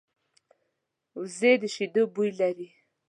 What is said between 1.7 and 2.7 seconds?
شیدو بوی لري